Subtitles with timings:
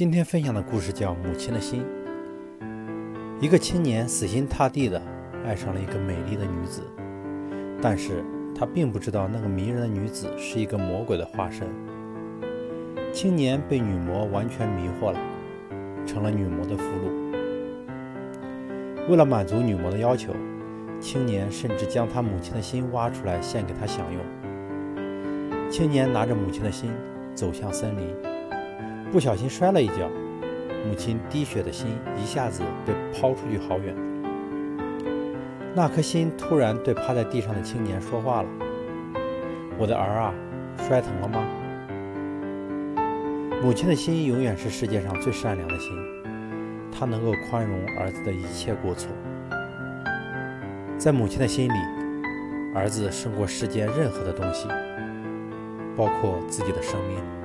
[0.00, 1.84] 今天分享的故事叫《母亲的心》。
[3.38, 4.98] 一个青年死心塌地的
[5.44, 6.80] 爱上了一个美丽的女子，
[7.82, 8.24] 但是
[8.54, 11.68] 他并不知道那个迷人的女子是一个魔鬼的化身。
[13.12, 15.20] 青年被女魔完全迷惑了，
[16.06, 17.10] 成了女魔的俘虏。
[19.10, 20.32] 为了满足女魔的要求，
[20.98, 24.22] 青年甚至将他母亲的心挖出来献给她享用。
[25.70, 26.90] 青年拿着母亲的心
[27.34, 28.29] 走向森林。
[29.12, 30.08] 不小心摔了一跤，
[30.86, 33.94] 母亲滴血的心一下子被抛出去好远。
[35.74, 38.48] 那颗心突然对趴在地上的青年说话了
[39.78, 40.34] ：“我的儿啊，
[40.78, 41.44] 摔疼了吗？”
[43.62, 45.92] 母亲的心永远是世界上最善良的心，
[46.90, 49.10] 她能够宽容儿子的一切过错。
[50.96, 51.74] 在母亲的心里，
[52.74, 54.68] 儿子胜过世间任何的东西，
[55.96, 57.39] 包括自己的生命。